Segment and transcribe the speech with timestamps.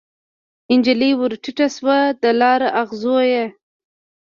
[0.79, 3.45] نجلۍ ورټیټه شوه د لار اغزو یې